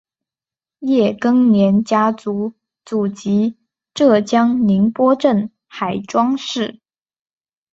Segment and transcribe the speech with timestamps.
[0.79, 2.53] 叶庚年家族
[2.83, 3.55] 祖籍
[3.93, 6.79] 浙江宁波镇海庄市。